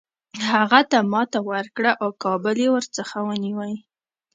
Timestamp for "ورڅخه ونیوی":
2.71-3.73